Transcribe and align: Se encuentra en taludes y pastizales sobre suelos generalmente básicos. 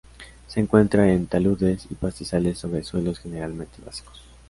Se 0.47 0.59
encuentra 0.59 1.13
en 1.13 1.27
taludes 1.27 1.85
y 1.87 1.93
pastizales 1.93 2.57
sobre 2.57 2.83
suelos 2.83 3.19
generalmente 3.19 3.83
básicos. 3.85 4.19